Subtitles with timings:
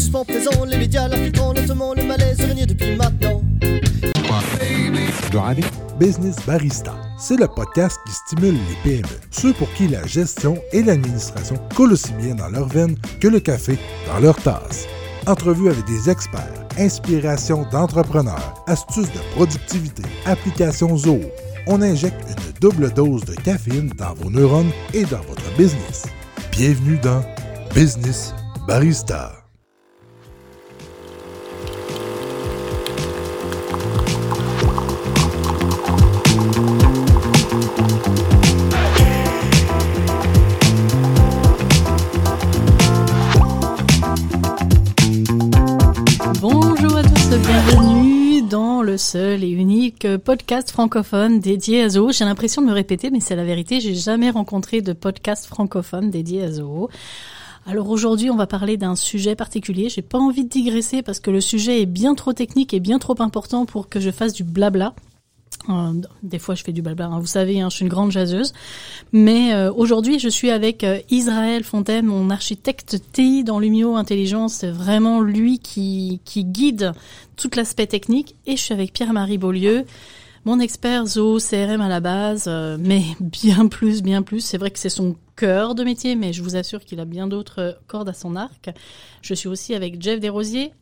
[0.00, 3.42] suspens présent, les médias le malaise régné depuis maintenant.
[5.30, 5.64] Driving.
[5.98, 6.94] Business Barista.
[7.18, 11.92] C'est le podcast qui stimule les PME, ceux pour qui la gestion et l'administration coulent
[11.92, 14.86] aussi bien dans leurs veines que le café dans leur tasse.
[15.26, 21.20] Entrevues avec des experts, inspiration d'entrepreneurs, astuces de productivité, applications Zoho.
[21.66, 26.06] On injecte une double dose de caféine dans vos neurones et dans votre business.
[26.52, 27.22] Bienvenue dans
[27.74, 28.32] Business
[28.66, 29.39] Barista.
[49.10, 52.12] Seul et unique podcast francophone dédié à Zoho.
[52.12, 56.10] J'ai l'impression de me répéter, mais c'est la vérité, j'ai jamais rencontré de podcast francophone
[56.10, 56.88] dédié à Zoho.
[57.66, 59.88] Alors aujourd'hui, on va parler d'un sujet particulier.
[59.88, 63.00] J'ai pas envie de digresser parce que le sujet est bien trop technique et bien
[63.00, 64.94] trop important pour que je fasse du blabla.
[65.68, 67.06] Euh, des fois, je fais du blabla.
[67.06, 67.20] hein.
[67.20, 68.52] Vous savez, hein, je suis une grande jaseuse.
[69.12, 74.54] Mais euh, aujourd'hui, je suis avec euh, Israël Fontaine, mon architecte TI dans Lumio Intelligence.
[74.54, 76.92] C'est vraiment lui qui, qui guide
[77.36, 78.36] tout l'aspect technique.
[78.46, 79.84] Et je suis avec Pierre-Marie Beaulieu,
[80.46, 84.40] mon expert Zo CRM à la base, euh, mais bien plus, bien plus.
[84.40, 87.26] C'est vrai que c'est son cœur de métier, mais je vous assure qu'il a bien
[87.26, 88.70] d'autres cordes à son arc.
[89.22, 90.72] Je suis aussi avec Jeff Desrosiers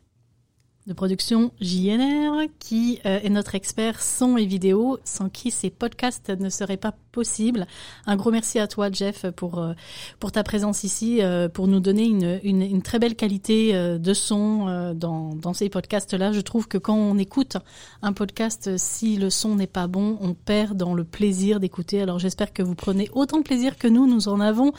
[0.87, 6.29] de production JNR, qui euh, est notre expert son et vidéo, sans qui ces podcasts
[6.29, 7.67] ne seraient pas possibles.
[8.05, 9.73] Un gros merci à toi, Jeff, pour euh,
[10.19, 14.13] pour ta présence ici, euh, pour nous donner une, une, une très belle qualité de
[14.13, 16.31] son dans, dans ces podcasts-là.
[16.31, 17.57] Je trouve que quand on écoute
[18.01, 22.01] un podcast, si le son n'est pas bon, on perd dans le plaisir d'écouter.
[22.01, 24.71] Alors j'espère que vous prenez autant de plaisir que nous, nous en avons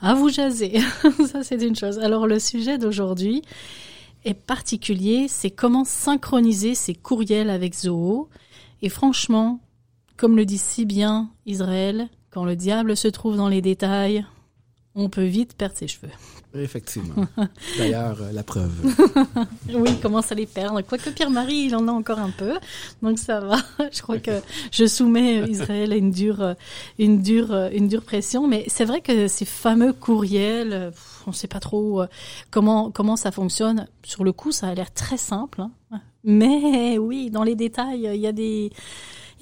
[0.00, 0.80] à vous jaser.
[1.26, 1.98] Ça, c'est une chose.
[1.98, 3.42] Alors le sujet d'aujourd'hui,
[4.24, 8.28] est particulier, c'est comment synchroniser ses courriels avec Zoho.
[8.82, 9.60] Et franchement,
[10.16, 14.24] comme le dit si bien Israël, quand le diable se trouve dans les détails,
[14.94, 16.12] on peut vite perdre ses cheveux.
[16.54, 17.26] Effectivement.
[17.78, 18.72] D'ailleurs, euh, la preuve.
[19.72, 20.82] Oui, il commence à les perdre?
[20.82, 22.52] Quoique Pierre-Marie, il en a encore un peu.
[23.00, 23.56] Donc ça va.
[23.92, 26.54] Je crois que je soumets Israël à une dure,
[26.98, 28.46] une dure, une dure pression.
[28.46, 30.90] Mais c'est vrai que ces fameux courriels, euh,
[31.26, 32.06] on ne sait pas trop euh,
[32.50, 33.86] comment, comment ça fonctionne.
[34.02, 35.62] Sur le coup, ça a l'air très simple.
[35.62, 35.70] hein.
[36.24, 38.70] Mais oui, dans les détails, il y a des,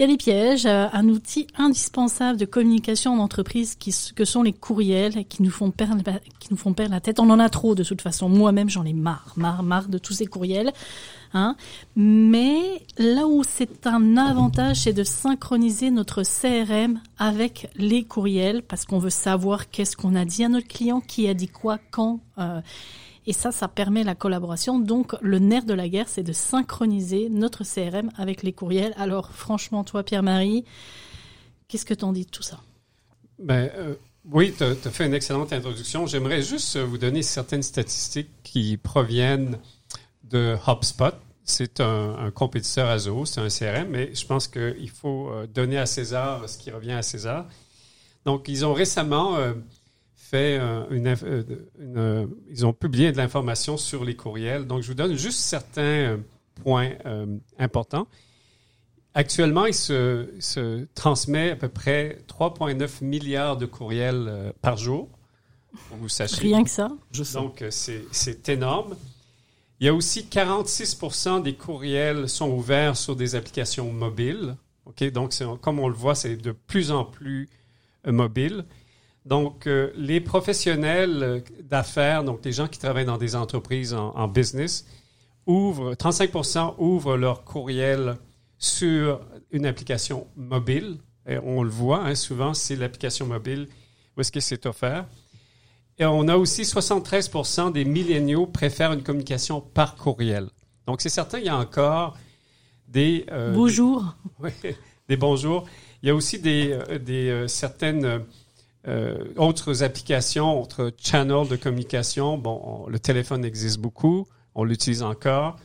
[0.00, 4.24] il y a des pièges, euh, un outil indispensable de communication en entreprise qui, que
[4.24, 6.02] sont les courriels qui nous font perdre,
[6.38, 7.20] qui nous font perdre la tête.
[7.20, 8.30] On en a trop de toute façon.
[8.30, 10.72] Moi-même, j'en ai marre, marre, marre de tous ces courriels.
[11.34, 11.54] Hein.
[11.96, 18.86] Mais là où c'est un avantage, c'est de synchroniser notre CRM avec les courriels parce
[18.86, 22.20] qu'on veut savoir qu'est-ce qu'on a dit à notre client, qui a dit quoi, quand.
[22.38, 22.62] euh,
[23.30, 24.80] et ça, ça permet la collaboration.
[24.80, 28.92] Donc, le nerf de la guerre, c'est de synchroniser notre CRM avec les courriels.
[28.96, 30.64] Alors, franchement, toi, Pierre-Marie,
[31.68, 32.58] qu'est-ce que t'en dis de tout ça?
[33.38, 33.94] Ben, euh,
[34.32, 36.08] oui, tu as, fait une excellente introduction.
[36.08, 39.58] J'aimerais juste euh, vous donner certaines statistiques qui proviennent
[40.24, 41.14] de HubSpot.
[41.44, 45.78] C'est un, un compétiteur Zoho, c'est un CRM, mais je pense qu'il faut euh, donner
[45.78, 47.46] à César ce qui revient à César.
[48.24, 49.36] Donc, ils ont récemment
[50.30, 51.42] fait euh, une, euh,
[51.78, 54.66] une, euh, ils ont publié de l'information sur les courriels.
[54.66, 56.18] Donc, je vous donne juste certains
[56.62, 57.26] points euh,
[57.58, 58.06] importants.
[59.14, 65.08] Actuellement, il se, transmet à peu près 3,9 milliards de courriels euh, par jour.
[65.88, 66.40] Pour vous sachiez.
[66.42, 66.90] Rien que ça.
[67.34, 68.96] Donc, c'est c'est énorme.
[69.78, 74.56] Il y a aussi 46% des courriels sont ouverts sur des applications mobiles.
[75.12, 77.48] Donc, comme on le voit, c'est de plus en plus
[78.06, 78.64] euh, mobile.
[79.30, 84.26] Donc, euh, les professionnels d'affaires, donc les gens qui travaillent dans des entreprises en, en
[84.26, 84.84] business,
[85.46, 88.16] ouvrent, 35% ouvrent leur courriel
[88.58, 89.20] sur
[89.52, 90.98] une application mobile.
[91.28, 93.68] Et on le voit, hein, souvent, c'est l'application mobile
[94.16, 95.06] où est-ce que c'est offert.
[95.96, 100.48] Et on a aussi 73% des milléniaux préfèrent une communication par courriel.
[100.88, 102.18] Donc, c'est certain, il y a encore
[102.88, 103.26] des...
[103.30, 104.04] euh, Bonjour.
[104.40, 104.50] oui,
[105.08, 105.68] des bonjours.
[106.02, 108.24] Il y a aussi des, des euh, certaines
[108.88, 112.38] euh, autres applications, autres channels de communication.
[112.38, 115.56] Bon, on- le téléphone existe beaucoup, on l'utilise encore.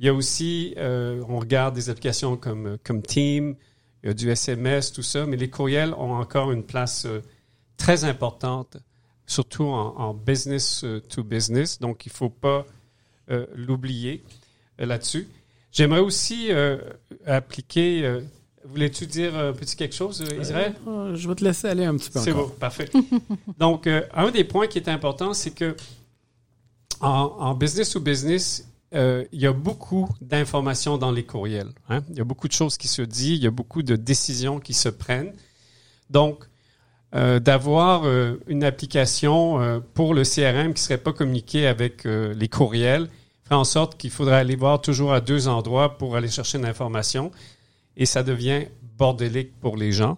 [0.00, 3.56] Il y a aussi, euh, on regarde des applications comme, comme Team,
[4.04, 7.20] du SMS, tout ça, mais les courriels ont encore une place euh,
[7.76, 8.76] très importante,
[9.26, 11.80] surtout en, business to business.
[11.80, 12.64] Donc, il ne faut pas
[13.54, 14.24] l'oublier
[14.78, 15.28] là-dessus.
[15.70, 16.48] J'aimerais aussi
[17.26, 18.20] appliquer.
[18.68, 20.74] Euh, Voulais-tu dire un petit quelque chose, euh, Israël?
[20.86, 22.88] Euh, je vais te laisser aller un petit peu C'est bon, parfait.
[23.58, 25.74] Donc, euh, un des points qui est important, c'est que
[27.00, 31.70] En, en business to business, euh, il y a beaucoup d'informations dans les courriels.
[31.88, 32.00] Hein?
[32.10, 34.58] Il y a beaucoup de choses qui se disent, il y a beaucoup de décisions
[34.58, 35.32] qui se prennent.
[36.10, 36.44] Donc,
[37.14, 42.34] euh, d'avoir euh, une application euh, pour le CRM qui serait pas communiquée avec euh,
[42.34, 43.08] les courriels
[43.44, 46.66] ferait en sorte qu'il faudrait aller voir toujours à deux endroits pour aller chercher une
[46.66, 47.30] information
[47.98, 48.62] et ça devient
[48.96, 50.16] bordélique pour les gens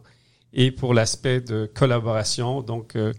[0.52, 2.60] et pour l'aspect de collaboration.
[2.62, 3.12] Donc, euh,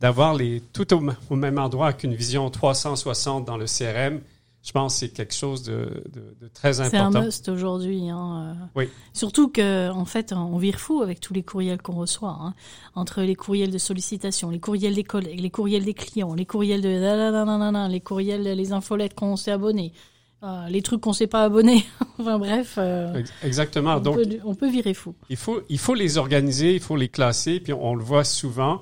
[0.00, 4.20] d'avoir les tout au, au même endroit avec une vision 360 dans le CRM,
[4.62, 7.22] je pense que c'est quelque chose de, de- de très C'est un important.
[7.24, 8.10] must aujourd'hui.
[8.10, 8.56] Hein.
[8.60, 8.64] euh.
[8.74, 8.88] Oui.
[9.12, 12.36] Surtout que, en fait, on vire fou avec tous les courriels qu'on reçoit.
[12.40, 12.54] Hein.
[12.96, 16.80] Entre les courriels de sollicitation, les courriels des collègues, les courriels des clients, les courriels
[16.82, 19.92] de les courriels, les infolettes qu'on s'est abonné,
[20.42, 21.84] euh, les trucs qu'on s'est pas abonné.
[22.18, 23.94] enfin bref, euh, Ex- Exactement.
[23.96, 25.14] on, Donc, peut, on peut virer fou.
[25.30, 28.80] Il faut, il faut les organiser, il faut les classer, puis on, le voit souvent.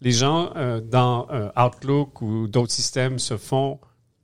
[0.00, 3.78] Les gens euh, dans euh, Outlook ou d'autres systèmes se font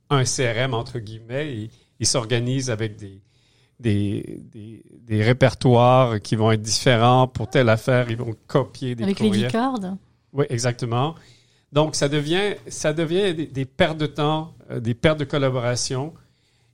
[0.09, 1.69] un CRM, entre guillemets, et
[1.99, 3.21] ils s'organisent avec des,
[3.79, 8.09] des, des, des répertoires qui vont être différents pour telle affaire.
[8.11, 9.79] Ils vont copier des Avec les cards.
[10.33, 11.15] Oui, exactement.
[11.71, 16.13] Donc, ça devient, ça devient des, pertes de temps, des pertes de collaboration.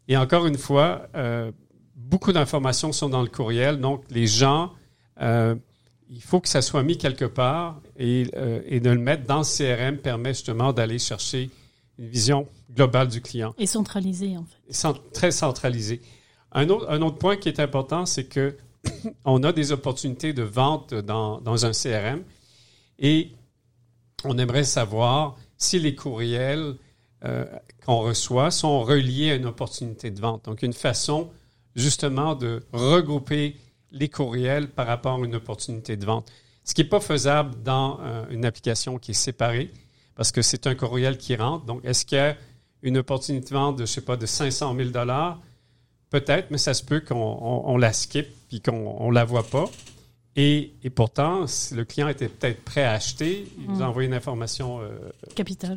[0.07, 1.51] Et encore une fois, euh,
[1.95, 3.79] beaucoup d'informations sont dans le courriel.
[3.79, 4.71] Donc, les gens,
[5.21, 5.55] euh,
[6.09, 9.39] il faut que ça soit mis quelque part et, euh, et de le mettre dans
[9.39, 11.49] le CRM permet justement d'aller chercher
[11.97, 14.73] une vision globale du client Et centralisé, en fait.
[14.73, 16.01] cent- très centralisé.
[16.51, 18.55] Un autre, un autre point qui est important, c'est que
[19.25, 22.21] on a des opportunités de vente dans, dans un CRM
[22.99, 23.31] et
[24.23, 26.75] on aimerait savoir si les courriels
[27.25, 27.45] euh,
[27.85, 30.45] qu'on reçoit sont reliés à une opportunité de vente.
[30.45, 31.29] Donc, une façon
[31.75, 33.55] justement de regrouper
[33.91, 36.31] les courriels par rapport à une opportunité de vente.
[36.63, 39.71] Ce qui n'est pas faisable dans euh, une application qui est séparée
[40.15, 41.65] parce que c'est un courriel qui rentre.
[41.65, 42.35] Donc, est-ce qu'il y a
[42.81, 44.89] une opportunité de vente de, je sais pas, de 500 000
[46.09, 49.43] Peut-être, mais ça se peut qu'on on- on la skip puis qu'on on la voit
[49.47, 49.65] pas.
[50.37, 53.89] Et, et pourtant, si le client était peut-être prêt à acheter, il nous a Mm.
[53.89, 54.89] envoyé une information euh,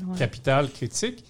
[0.05, 0.19] ouais.
[0.19, 1.25] capitale critique.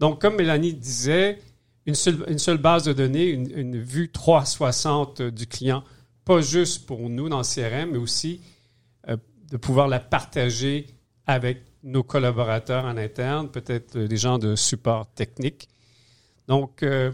[0.00, 1.38] Donc, comme Mélanie disait,
[1.86, 5.84] une seule, une seule base de données, une, une vue 360 du client,
[6.24, 8.40] pas juste pour nous dans le CRM, mais aussi
[9.08, 9.16] euh,
[9.50, 10.86] de pouvoir la partager
[11.26, 15.68] avec nos collaborateurs en interne, peut-être des gens de support technique.
[16.48, 17.10] Donc, euh,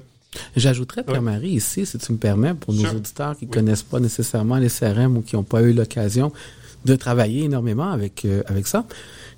[0.55, 1.03] J'ajouterais.
[1.03, 2.97] Pierre-Marie, ici, si tu me permets, pour nos Sure.
[2.97, 3.51] auditeurs qui Oui.
[3.51, 6.31] connaissent pas nécessairement les CRM ou qui n'ont pas eu l'occasion
[6.87, 8.87] de travailler énormément avec euh, avec ça.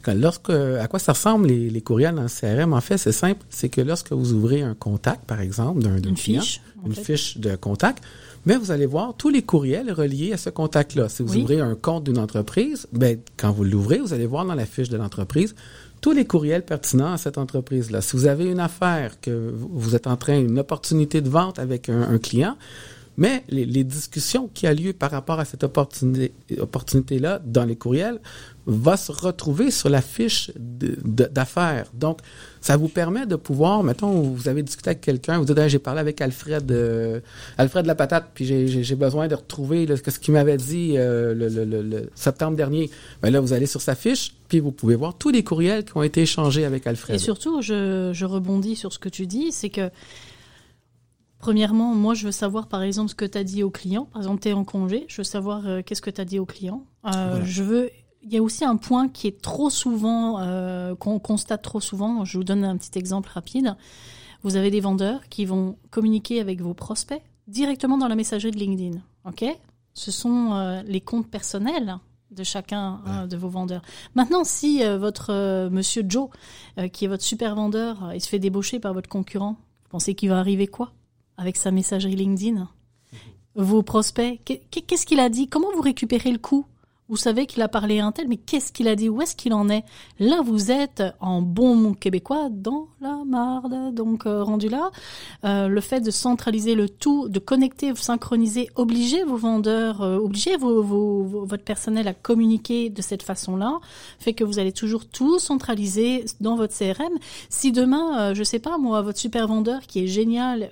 [0.03, 3.13] Quand- lorsque, à quoi ça ressemble les, les courriels dans le CRM En fait, c'est
[3.13, 6.61] simple, c'est que lorsque vous ouvrez un contact, par exemple, d'un client, fiche.
[6.87, 7.03] une fait.
[7.17, 8.05] fiche de contact,
[8.47, 11.09] mais vous allez voir tous les courriels reliés à ce contact-là.
[11.09, 11.43] Si vous Oui.
[11.43, 14.89] ouvrez un compte d'une entreprise, ben, quand vous l'ouvrez, vous allez voir dans la fiche
[14.89, 15.55] de l'entreprise
[16.01, 18.01] tous les courriels pertinents à cette entreprise-là.
[18.01, 21.59] Si vous avez une affaire, que vous vous êtes en train, une opportunité de vente
[21.59, 22.57] avec un, un client,
[23.19, 27.77] mais les, les discussions qui a lieu par rapport à cette opportunité, opportunité-là dans les
[27.77, 28.19] courriels
[28.67, 31.87] va se retrouver sur la fiche d'affaires.
[31.95, 32.19] Donc,
[32.61, 35.79] ça vous permet de pouvoir, mettons, vous avez discuté avec quelqu'un, vous dites, Hey, j'ai
[35.79, 37.21] parlé avec Alfred, euh,
[37.57, 41.49] Alfred la patate, puis j'ai- besoin de retrouver là, ce qu'il m'avait dit euh, le,
[41.49, 42.91] le- le- le septembre dernier.
[43.23, 45.97] Ben là, vous allez sur sa fiche, puis vous pouvez voir tous les courriels qui
[45.97, 47.15] ont été échangés avec Alfred.
[47.17, 49.89] Et surtout, je, je rebondis sur ce que tu dis, c'est que,
[51.39, 54.07] premièrement, moi, je veux savoir, par exemple, ce que tu as dit au client.
[54.07, 56.39] Par exemple, tu es en congé, je veux savoir euh, qu'est-ce que tu as dit
[56.39, 56.85] au client.
[57.07, 57.45] Euh, Voilà.
[57.45, 57.91] Je veux...
[58.23, 62.25] Il y a aussi un point qui est trop souvent, euh, qu'on constate trop souvent.
[62.25, 63.77] Je vous donne un petit exemple rapide.
[64.43, 68.59] Vous avez des vendeurs qui vont communiquer avec vos prospects directement dans la messagerie de
[68.59, 68.99] LinkedIn.
[69.25, 69.45] OK?
[69.95, 71.97] Ce sont les comptes personnels
[72.33, 73.83] de chacun hein, de vos vendeurs.
[74.15, 76.29] Maintenant, si votre monsieur Joe
[76.93, 79.57] qui est votre super vendeur, il se fait débaucher par votre concurrent.
[79.85, 80.93] Vous pensez qu'il va arriver quoi?
[81.39, 82.69] Avec sa messagerie LinkedIn.
[83.55, 85.49] Vos prospects, qu'est- qu'est-ce qu'il a dit?
[85.49, 86.67] Comment vous récupérez le coup?
[87.11, 89.09] Vous savez qu'il a parlé à un tel, mais qu'est-ce qu'il a dit?
[89.09, 89.83] Où est-ce qu'il en est?
[90.19, 93.95] Là, vous êtes en bon québécois dans la marde.
[93.95, 94.91] Donc, euh, rendu là,
[95.47, 100.19] euh, le fait de centraliser le tout, de connecter, vous synchroniser, obliger vos vendeurs, euh,
[100.19, 103.79] obliger votre personnel à communiquer de cette façon-là,
[104.19, 107.15] fait que vous allez toujours tout centraliser dans votre CRM.
[107.49, 110.71] Si demain, je sais pas moi, votre super vendeur qui est génial,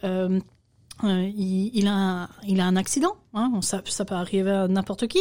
[1.05, 4.69] euh, il, il a un, il a un accident, hein, ça, ça peut arriver à
[4.69, 5.21] n'importe qui,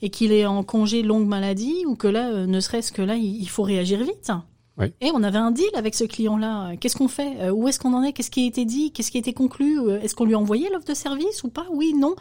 [0.00, 3.16] et qu'il est en congé longue maladie, ou que là, euh, ne serait-ce que là,
[3.16, 4.30] il, il faut réagir vite.
[4.78, 4.86] Oui.
[5.02, 6.76] Et on avait un deal avec ce client-là.
[6.76, 7.36] Qu'est-ce qu'on fait?
[7.40, 8.12] Euh, Où est-ce qu'on en est?
[8.14, 8.90] Qu'est-ce qui a été dit?
[8.90, 9.78] Qu'est-ce qui a été conclu?
[10.00, 11.66] Est-ce qu'on lui a envoyé l'offre de service ou pas?
[11.70, 12.14] Oui, non.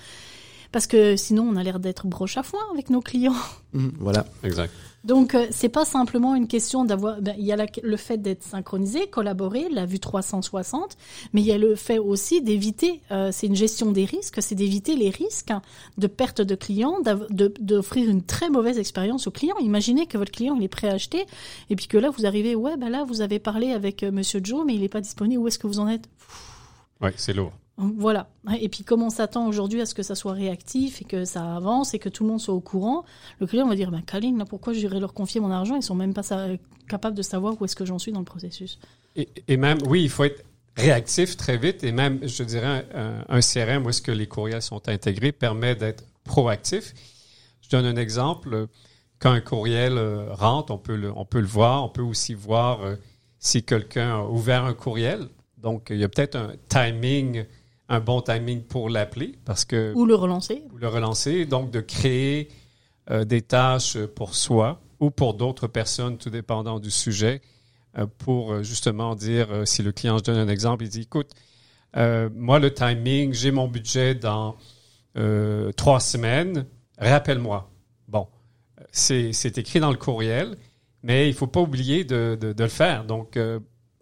[0.74, 3.36] Parce que sinon, on a l'air d'être broche à foin avec nos clients.
[3.74, 4.26] Mhm, voilà.
[4.44, 4.74] exact.
[5.04, 7.22] Donc euh, c'est pas simplement une question d'avoir.
[7.22, 10.98] ben, il y a le fait d'être synchronisé, collaborer, la vue 360,
[11.34, 13.02] mais il y a le fait aussi d'éviter.
[13.12, 15.54] euh, c'est une gestion des risques, c'est d'éviter les risques
[15.98, 19.56] de perte de clients, d'offrir une très mauvaise expérience au client.
[19.60, 21.26] Imaginez que votre client il est prêt à acheter
[21.70, 24.40] et puis que là vous arrivez, ouais, ben là vous avez parlé avec euh, Monsieur
[24.44, 25.42] Joe, mais il est pas disponible.
[25.42, 26.08] Où est-ce que vous en êtes?
[27.02, 27.54] Oui, c'est lourd.
[27.98, 28.30] Voilà.
[28.60, 31.56] Et puis comme on s'attend aujourd'hui à ce que ça soit réactif et que ça
[31.56, 33.06] avance et que tout le monde soit au courant,
[33.40, 35.76] le client va dire, ben Kaline, là pourquoi j'irais leur confier mon argent?
[35.76, 36.24] Ils sont même pas
[36.88, 38.80] capables de savoir où est-ce que j'en suis dans le processus.
[39.16, 40.44] Et, même, oui, il faut être
[40.78, 44.62] réactif très vite et même, je dirais, un, un CRM où est-ce que les courriels
[44.62, 46.94] sont intégrés permet d'être proactif.
[47.62, 48.68] Je donne un exemple.
[49.20, 51.84] Quand un courriel euh, rentre, on peut, le, on peut le voir.
[51.84, 52.96] On peut aussi voir euh,
[53.40, 55.28] si quelqu'un a ouvert un courriel.
[55.58, 57.46] Donc, il y a peut-être un timing,
[57.92, 60.64] un bon timing pour l'appeler parce que Ou le relancer.
[60.74, 62.50] ou le relancer, donc de créer
[63.10, 67.42] euh, des tâches pour soi ou pour d'autres personnes, tout dépendant du sujet,
[67.98, 71.02] euh, pour euh, justement dire, euh, si le client, je donne un exemple, il dit,
[71.02, 71.32] écoute,
[71.94, 74.56] moi, le timing, j'ai mon budget dans
[75.76, 76.66] trois semaines,
[76.98, 77.70] rappelle-moi.
[78.08, 78.28] Bon,
[78.94, 80.56] c'est c'est écrit dans le courriel,
[81.04, 83.04] mais il faut pas oublier de, de, de le faire.
[83.04, 83.38] Donc,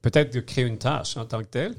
[0.03, 1.73] peut-être de créer une tâche en tant que telle.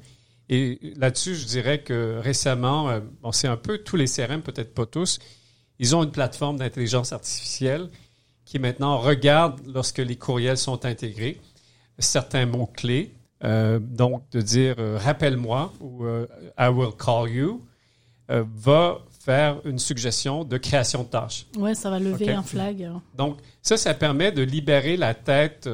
[0.50, 4.74] Et là-dessus, je dirais que récemment, euh, bon, c'est un peu tous les CRM, peut-être
[4.74, 5.18] pas tous,
[5.78, 7.88] ils ont une plateforme d'intelligence artificielle
[8.44, 11.40] qui maintenant regarde lorsque les courriels sont intégrés
[12.00, 13.14] certains mots-clés.
[13.42, 16.26] Euh, donc, de dire euh, rappelle-moi ou euh,
[16.58, 17.62] I will call you
[18.28, 21.46] va faire une suggestion de création de tâches.
[21.56, 22.88] Ouais, ça va lever un flag.
[23.16, 25.68] Donc, ça, ça permet de libérer la tête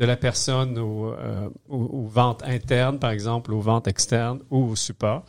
[0.00, 5.26] de la personne aux, euh, ventes internes, par exemple, aux ventes externes ou au support,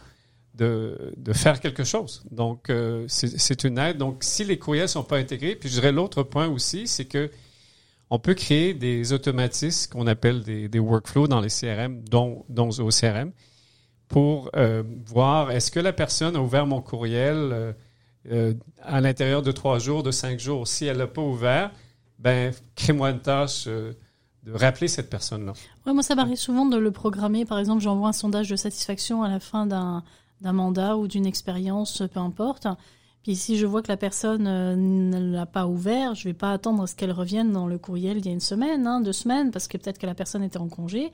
[0.55, 2.23] de, faire quelque chose.
[2.31, 3.97] Donc, euh, c'est une aide.
[3.97, 7.05] Donc, si les courriels ne sont pas intégrés, puis je dirais l'autre point aussi, c'est
[7.05, 7.29] que
[8.09, 13.31] on peut créer des automatismes qu'on appelle des, workflows dans les CRM, dont, au CRM,
[14.07, 17.75] pour euh, voir est-ce que la personne a ouvert mon courriel
[18.81, 20.67] à l'intérieur de trois jours, de cinq jours.
[20.67, 21.71] Si elle l'a pas ouvert,
[22.19, 23.67] ben crée-moi une tâche
[24.45, 25.53] de rappeler cette personne-là.
[25.85, 27.45] Ouais, moi, ça m'arrive souvent de le programmer.
[27.45, 30.03] Par exemple, j'envoie un sondage de satisfaction à la fin d'un
[30.41, 32.67] mandat ou d'une expérience, peu importe.
[33.23, 36.51] Puis si je vois que la personne euh, ne l'a pas ouvert, je vais pas
[36.53, 39.13] attendre à ce qu'elle revienne dans le courriel il y a une semaine, hein, deux
[39.13, 41.11] semaines, parce que peut-être que la personne était en congé.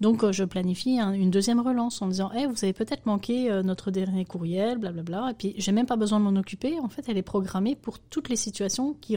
[0.00, 3.50] Donc euh, je planifie un- une deuxième relance en disant, hey, vous avez peut-être manqué
[3.50, 5.30] euh, notre dernier courriel, blablabla.
[5.32, 6.78] Et puis j'ai même pas besoin de m'en occuper.
[6.78, 9.16] En fait, elle est programmée pour toutes les situations qui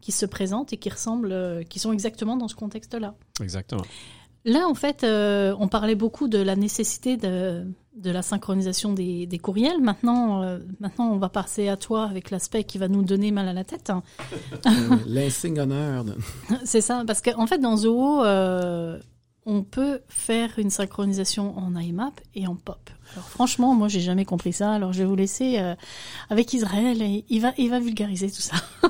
[0.00, 3.14] qui se présentent et qui ressemblent, euh, qui sont exactement dans ce contexte-là.
[3.40, 3.84] Exactement.
[4.46, 7.66] Là, en fait, euh, on parlait beaucoup de la nécessité de,
[7.96, 9.82] de la synchronisation des, des courriels.
[9.82, 13.48] Maintenant, euh, maintenant, on va passer à toi avec l'aspect qui va nous donner mal
[13.48, 13.90] à la tête.
[13.90, 14.02] hein.
[15.06, 16.06] L'insigne honneur.
[16.64, 18.98] C'est ça, parce qu'en fait, dans Zoho, euh,
[19.50, 22.78] on peut faire une synchronisation en IMAP et en POP.
[23.12, 24.70] Alors franchement, moi, j'ai jamais compris ça.
[24.70, 25.74] Alors, je vais vous laisser euh,
[26.28, 28.56] avec Israël et il va, il va vulgariser tout ça.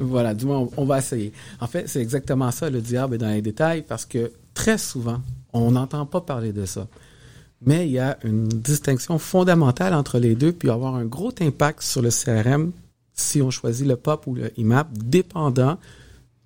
[0.00, 1.32] Voilà, du moins, on, va essayer.
[1.60, 5.20] En fait, c'est exactement ça, le diable est dans les détails, parce que très souvent,
[5.52, 6.86] on n'entend pas parler de ça.
[7.62, 11.82] Mais il y a une distinction fondamentale entre les deux, puis avoir un gros impact
[11.82, 12.70] sur le CRM
[13.12, 15.78] si on choisit le POP ou le IMAP, dépendant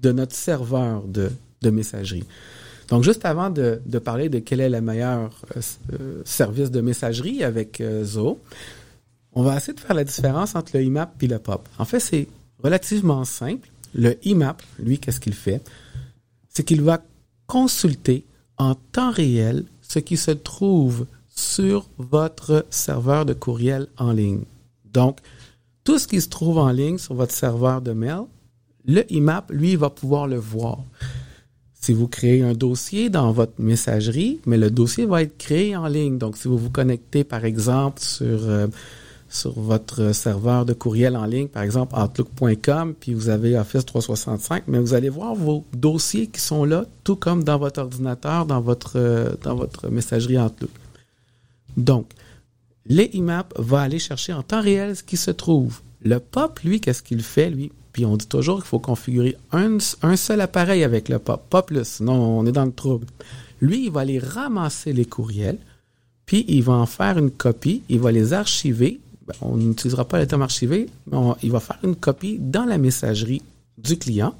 [0.00, 1.30] de notre serveur de
[1.70, 2.24] messagerie.
[2.88, 5.60] Donc, juste avant de, parler de quel est le meilleur euh,
[5.92, 8.40] euh, service de messagerie avec euh, Zoho,
[9.32, 11.66] on va essayer de faire la différence entre le IMAP et le POP.
[11.78, 12.28] En fait, c'est
[12.62, 13.68] relativement simple.
[13.94, 15.62] Le IMAP, lui, qu'est-ce qu'il fait?
[16.48, 17.02] C'est qu'il va
[17.46, 18.24] consulter
[18.58, 24.44] en temps réel ce qui se trouve sur votre serveur de courriel en ligne.
[24.92, 25.18] Donc,
[25.84, 28.24] tout ce qui se trouve en ligne sur votre serveur de mail,
[28.84, 30.78] le IMAP, lui, va pouvoir le voir.
[31.82, 35.88] Si vous créez un dossier dans votre messagerie, mais le dossier va être créé en
[35.88, 36.16] ligne.
[36.16, 38.68] Donc, si vous vous connectez, par exemple, sur, euh,
[39.28, 44.64] sur votre serveur de courriel en ligne, par exemple Outlook.com, puis vous avez Office 365,
[44.68, 48.60] mais vous allez voir vos dossiers qui sont là, tout comme dans votre ordinateur, dans
[48.60, 50.70] votre, euh, dans votre messagerie Outlook.
[51.76, 52.06] Donc,
[52.86, 55.80] les IMAP va aller chercher en temps réel ce qui se trouve.
[56.04, 57.70] Le POP, lui, qu'est-ce qu'il fait, lui?
[57.92, 59.78] Puis on dit toujours qu'il faut configurer un,
[60.16, 63.06] seul appareil avec le POP, pas plus, sinon on est dans le trouble.
[63.60, 65.58] Lui, il va aller ramasser les courriels,
[66.26, 69.00] puis il va en faire une copie, il va les archiver.
[69.26, 72.78] Ben, on n'utilisera pas le terme archiver, mais il va faire une copie dans la
[72.78, 73.42] messagerie
[73.78, 74.34] du client.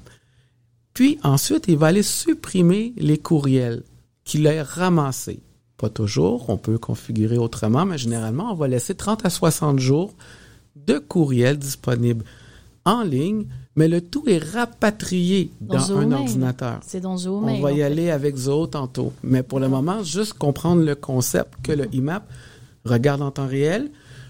[0.93, 3.83] Puis ensuite, il va aller supprimer les courriels
[4.25, 5.39] qu'il a ramassés.
[5.77, 10.13] Pas toujours, on peut configurer autrement, mais généralement, on va laisser 30 à 60 jours
[10.75, 12.25] de courriels disponibles
[12.85, 16.79] en ligne mais le tout est rapatrié Dans un ordinateur.
[16.85, 17.83] C'est dans Zoho On va y fait.
[17.83, 19.13] aller avec Zoho tantôt.
[19.23, 22.23] Mais pour le moment, juste comprendre le concept que le IMAP
[22.85, 23.89] regarde en temps réel.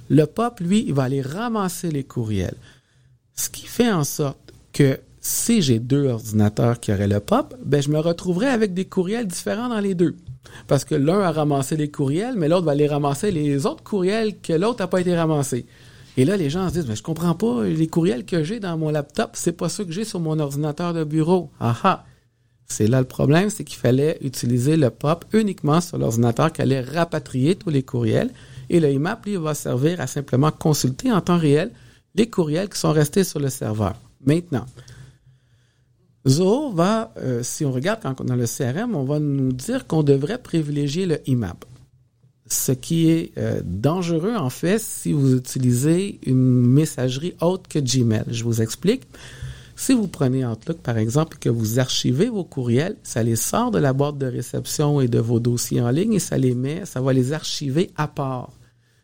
[0.09, 2.55] Le POP, lui, il va aller ramasser les courriels.
[3.35, 7.81] Ce qui fait en sorte que si j'ai deux ordinateurs qui auraient le POP, ben,
[7.81, 10.15] je me retrouverais avec des courriels différents dans les deux.
[10.67, 14.39] Parce que l'un a ramassé les courriels, mais l'autre va aller ramasser les autres courriels
[14.39, 15.65] que l'autre n'a pas été ramassé.
[16.15, 18.77] Et là, les gens se disent, mais je comprends pas, les courriels que j'ai dans
[18.77, 21.49] mon laptop, c'est pas ceux que j'ai sur mon ordinateur de bureau.
[21.59, 22.05] Ah ah!
[22.67, 26.81] C'est là le problème, c'est qu'il fallait utiliser le POP uniquement sur l'ordinateur qui allait
[26.81, 28.31] rapatrier tous les courriels.
[28.69, 31.71] Et le IMAP, lui, va servir à simplement consulter en temps réel
[32.15, 33.95] les courriels qui sont restés sur le serveur.
[34.25, 34.65] Maintenant,
[36.27, 40.03] Zoho va, euh, si on regarde quand a le CRM, on va nous dire qu'on
[40.03, 41.65] devrait privilégier le IMAP.
[42.47, 48.25] Ce qui est euh, dangereux, en fait, si vous utilisez une messagerie autre que Gmail.
[48.29, 49.03] Je vous explique.
[49.75, 53.71] Si vous prenez Outlook, par exemple, et que vous archivez vos courriels, ça les sort
[53.71, 56.85] de la boîte de réception et de vos dossiers en ligne et ça les met,
[56.85, 58.51] ça va les archiver à part.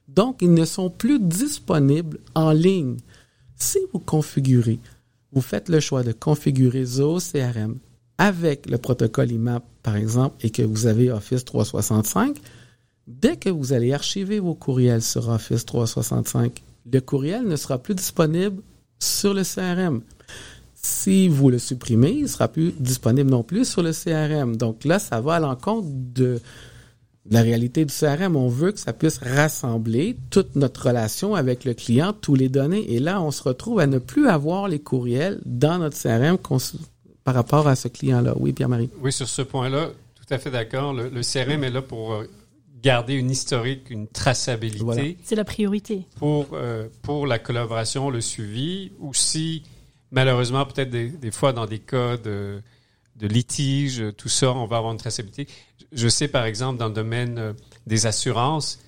[0.08, 2.98] Donc, ils ne sont plus disponibles en ligne.
[3.55, 4.79] Si vous configurez,
[5.31, 7.77] vous faites le choix de configurer Zoho CRM
[8.17, 12.38] avec le protocole IMAP, par exemple, et que vous avez Office 365,
[13.10, 17.96] dès que vous allez archiver vos courriels sur Office 365, le courriel ne sera plus
[17.96, 18.62] disponible
[19.00, 20.01] sur le CRM.
[20.75, 24.56] Si vous le supprimez, il ne sera plus disponible non plus sur le CRM.
[24.56, 26.39] Donc là, ça va à l'encontre de
[27.30, 28.36] la réalité du CRM.
[28.36, 32.94] On veut que ça puisse rassembler toute notre relation avec le client, tous les données.
[32.94, 36.38] Et là, on se retrouve à ne plus avoir les courriels dans notre CRM
[37.24, 38.36] par rapport à ce client-là.
[38.38, 38.89] Oui, Pierre-Marie.
[39.01, 40.94] Oui, sur ce point-là, tout à fait d'accord.
[40.94, 42.24] Le, le CRM est là pour euh,
[42.82, 45.04] garder une historique, une traçabilité Voilà.
[45.24, 46.06] C'est la priorité.
[46.16, 48.92] pour, euh, pour la collaboration, le suivi.
[49.00, 49.64] Aussi,
[50.12, 52.62] malheureusement, peut-être des, des fois dans des cas de,
[53.16, 55.48] de litige, tout ça, on va avoir une traçabilité.
[55.92, 57.54] Je sais, par exemple, dans le domaine euh,
[57.88, 58.80] des assurances,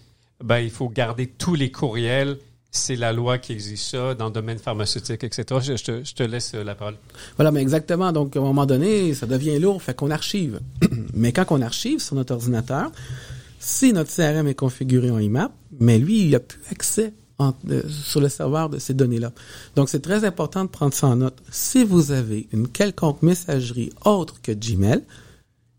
[0.43, 2.37] ben, il faut garder tous les courriels.
[2.73, 5.43] C'est la loi qui exige ça dans le domaine pharmaceutique, etc.
[5.61, 6.95] Je, je te, je te laisse euh, la parole.
[7.35, 8.13] Voilà, mais exactement.
[8.13, 10.61] Donc, à un moment donné, ça devient lourd, fait qu'on archive.
[11.13, 12.91] mais quand on archive sur notre ordinateur,
[13.63, 18.19] si notre CRM est configuré en IMAP, mais lui, il n'a plus accès euh, sur
[18.19, 19.31] le serveur de ces données-là.
[19.75, 21.37] Donc, c'est très important de prendre ça en note.
[21.51, 25.03] Si vous avez une quelconque messagerie autre que Gmail,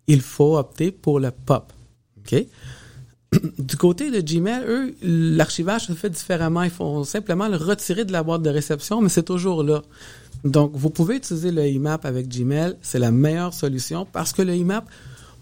[0.07, 1.73] il faut opter pour le POP.
[3.59, 6.62] Du côté de Gmail, eux, l'archivage se fait différemment.
[6.62, 9.83] Ils font simplement le retirer de la boîte de réception, mais c'est toujours là.
[10.45, 12.77] Donc, vous pouvez utiliser le IMAP avec Gmail.
[12.83, 14.85] C'est la meilleure solution parce que le IMAP,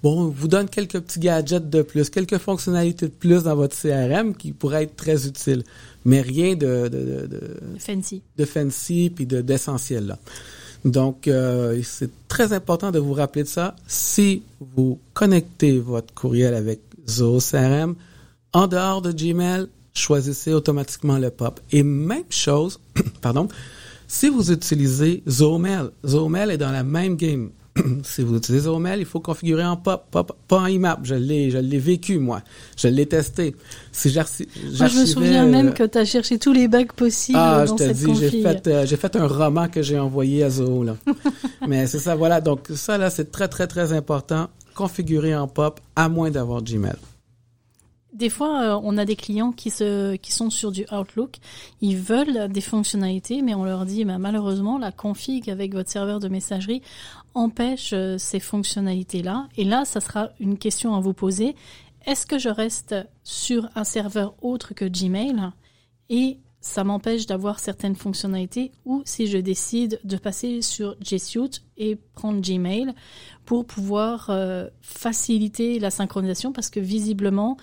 [0.03, 4.35] bon, vous donne quelques petits gadgets de plus, quelques fonctionnalités de plus dans votre CRM
[4.35, 5.65] qui pourraient être très utiles.
[6.05, 8.23] Mais rien de, de, de, de- Fancy.
[8.39, 10.19] de fancy puis de d'essentiel là.
[10.85, 13.77] Donc euh, c'est très important de vous rappeler de ça.
[13.87, 17.95] Si vous connectez votre courriel avec Zoho CRM
[18.55, 21.61] en dehors de Gmail, choisissez automatiquement le POP.
[21.73, 22.81] Et même chose,
[23.21, 23.47] pardon,
[24.09, 27.51] si vous utilisez Zomail, Zomail est dans la même game.
[28.05, 31.01] si vous utilisez Zomail, il faut configurer en POP, POP pas en IMAP.
[31.05, 32.43] Je l'ai, je l'ai vécu moi.
[32.77, 33.55] Je l'ai testé.
[33.93, 34.25] Si Moi,
[34.89, 37.73] je me souviens même euh, que tu as cherché tous les bugs possibles ah, je
[37.73, 40.85] te cette dis, j'ai fait, euh, j'ai fait un roman que j'ai envoyé à Zoho,
[40.85, 40.97] là.
[41.67, 42.41] Mais c'est ça, voilà.
[42.41, 44.49] Donc, ça, là, c'est très, très, très important.
[44.75, 46.97] Configurer en pop, à moins d'avoir Gmail.
[48.13, 51.37] Des fois, euh, on a des clients qui se, qui sont sur du Outlook.
[51.81, 56.19] Ils veulent des fonctionnalités, mais on leur dit, bah, malheureusement, la config avec votre serveur
[56.19, 56.83] de messagerie
[57.35, 59.49] empêche euh, ces fonctionnalités-là.
[59.57, 61.55] Et là, ça sera une question à vous poser.
[62.07, 65.37] Est-ce que je reste sur un serveur autre que Gmail
[66.09, 71.63] et ça m'empêche d'avoir certaines fonctionnalités ou si je décide de passer sur G Suite
[71.79, 72.93] et prendre Gmail
[73.47, 76.53] pour pouvoir euh, faciliter la synchronisation?
[76.53, 77.57] Parce que visiblement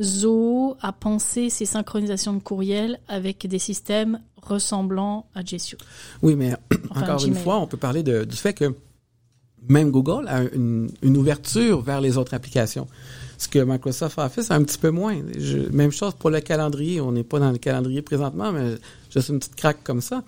[0.00, 5.80] Zoho a pensé ces synchronisations de courriel avec des systèmes ressemblant à G Suite.
[6.22, 6.54] Oui, mais
[6.90, 8.74] Enfin, encore une fois, on peut parler de- du fait que
[9.68, 12.86] même Google a une, ouverture vers les autres applications.
[13.38, 15.16] Ce que Microsoft Office a un petit peu moins.
[15.72, 17.00] Même chose pour le calendrier.
[17.00, 18.76] On n'est pas dans le calendrier présentement, mais
[19.10, 20.22] juste une petite craque comme ça.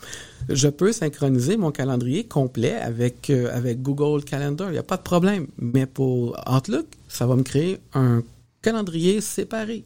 [0.49, 4.69] Je peux synchroniser mon calendrier complet avec, euh, avec Google Calendar.
[4.71, 5.47] Il n'y a pas de problème.
[5.59, 8.23] Mais pour Outlook, ça va me créer un
[8.63, 9.85] calendrier séparé.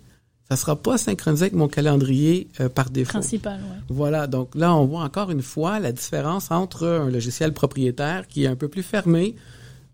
[0.51, 3.11] Ça sera pas synchronisé avec mon calendrier euh, par défaut.
[3.11, 3.83] Principal, ouais.
[3.89, 8.45] Voilà, donc là, on voit encore une fois la différence entre un logiciel propriétaire qui
[8.45, 9.37] est un peu plus fermé,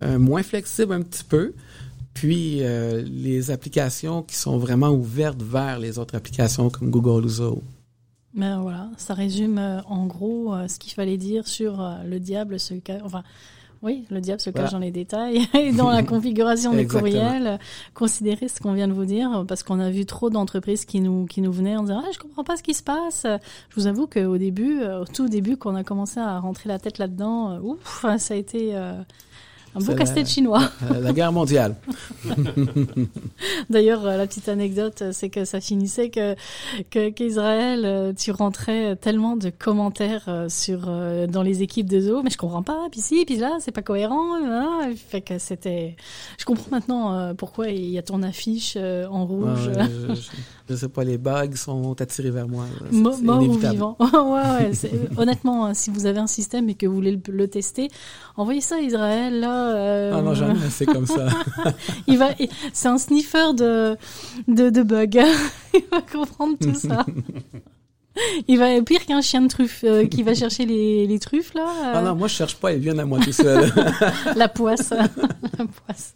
[0.04, 1.54] euh, moins flexible un petit peu,
[2.14, 7.28] puis euh, les applications qui sont vraiment ouvertes vers les autres applications comme Google ou
[7.28, 7.62] Zoho.
[8.32, 13.00] Mais voilà, ça résume en gros ce qu'il fallait dire sur le diable se cache.
[13.04, 13.22] Enfin,
[13.84, 14.70] oui, le diable se cache Voilà.
[14.72, 17.58] dans les détails et dans la configuration des courriels.
[17.92, 21.26] Considérez ce qu'on vient de vous dire parce qu'on a vu trop d'entreprises qui nous
[21.26, 23.24] qui nous venaient en disant ah je comprends pas ce qui se passe.
[23.24, 26.68] Je vous avoue qu'au début, euh, au tout début, quand on a commencé à rentrer
[26.68, 28.94] la tête là-dedans, euh, ouf, ça a été euh,
[29.74, 30.70] un beau casse-tête chinois.
[31.00, 31.74] La guerre mondiale.
[33.70, 36.34] D'ailleurs, euh, la petite anecdote, euh, c'est que ça finissait que
[36.90, 40.80] qu'Israël, euh, tu rentrais tellement de commentaires sur
[41.28, 43.82] dans les équipes de zoo, mais je comprends pas, puis si, puis là, c'est pas
[43.82, 44.34] cohérent.
[44.36, 44.80] hein.
[45.08, 45.96] Fait que c'était.
[46.38, 49.68] Je comprends maintenant pourquoi il y a ton affiche en rouge.
[49.68, 50.20] Ouais, je, je-
[50.66, 52.64] je sais pas, les bugs sont attirés vers moi.
[52.90, 53.96] Mort ou vivant.
[54.00, 57.20] ouais, ouais, c'est- honnêtement, hein, si vous avez un système et que vous voulez le,
[57.32, 57.88] le tester,
[58.36, 59.40] envoyez ça à Israël.
[59.40, 61.26] Là, euh, Ah non, jamais, c'est comme ça.
[62.06, 62.30] il va,
[62.72, 63.96] c'est un sniffer de,
[64.48, 65.24] de, de bugs.
[65.74, 67.04] il va comprendre tout ça.
[68.48, 71.66] Il va pire qu'un chien de truffe euh, qui va chercher les, les truffes là.
[71.66, 73.72] euh, Ah non, moi je cherche pas, ils viennent à moi tout seul.
[74.36, 74.90] la poisse.
[75.58, 76.14] la poisse.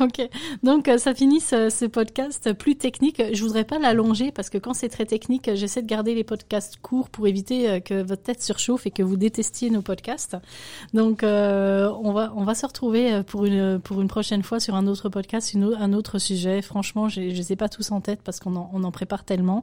[0.00, 0.28] Ok.
[0.62, 3.22] Donc, euh, ça finit ce, ce podcast plus technique.
[3.32, 6.76] Je voudrais pas l'allonger parce que quand c'est très technique, j'essaie de garder les podcasts
[6.82, 10.36] courts pour éviter que votre tête surchauffe et que vous détestiez nos podcasts.
[10.92, 14.74] Donc, euh, on va on va se retrouver pour une pour une prochaine fois sur
[14.74, 16.62] un autre podcast, une, un autre sujet.
[16.62, 19.62] Franchement, je les ai pas tous en tête parce qu'on en, on en prépare tellement.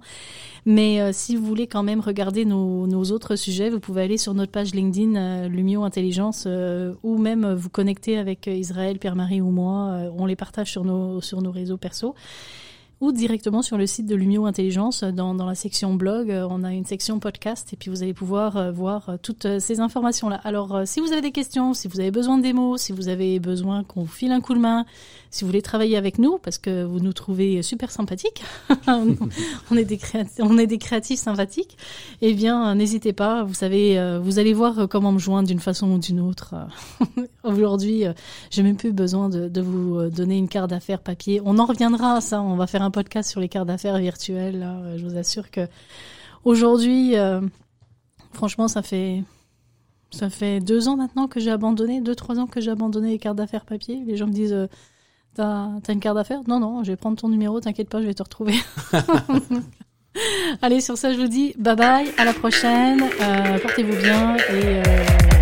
[0.65, 4.34] Mais si vous voulez quand même regarder nos, nos autres sujets, vous pouvez aller sur
[4.34, 9.41] notre page LinkedIn euh, Lumio Intelligence euh, ou même euh, vous connecter avec Israël, Pierre-Marie
[9.41, 10.12] ou moi.
[10.17, 12.15] On les partage sur nos, sur nos réseaux perso
[13.01, 16.31] ou directement sur le site de Lumio Intelligence euh, dans, dans la section blog.
[16.31, 19.79] euh, On a une section podcast et puis vous allez pouvoir euh, voir toutes ces
[19.81, 20.39] informations-là.
[20.43, 23.39] Alors, si vous avez des questions, si vous avez besoin de démos, si vous avez
[23.39, 24.86] besoin qu'on vous file un coup de main,
[25.29, 28.43] si vous voulez travailler avec nous parce que vous nous trouvez super sympathiques,
[28.88, 29.99] on est des
[30.39, 31.77] on est des créatifs sympathiques,
[32.21, 33.43] eh bien, n'hésitez pas.
[33.43, 36.55] Vous savez, vous allez voir comment me joindre d'une façon ou d'une autre.
[37.43, 38.03] Aujourd'hui,
[38.49, 41.41] j'ai même plus besoin de, de vous donner une carte d'affaires papier.
[41.43, 42.41] On en reviendra ça.
[42.41, 44.60] On va faire podcast sur les cartes d'affaires virtuelles.
[44.60, 44.78] là.
[44.84, 45.67] Euh, Je vous assure que
[46.43, 47.41] aujourd'hui, euh,
[48.34, 49.24] franchement, ça fait
[50.12, 53.19] ça fait deux ans maintenant que j'ai abandonné, deux trois ans que j'ai abandonné les
[53.19, 54.02] cartes d'affaires papier.
[54.06, 54.67] Les gens me disent euh,
[55.36, 56.41] T'as t'as une carte d'affaires?
[56.48, 58.56] Non, non, je vais prendre ton numéro, t'inquiète pas, je vais te retrouver.
[60.62, 65.35] Allez, sur ça, je vous dis bye bye, à la prochaine, euh, portez-vous bien et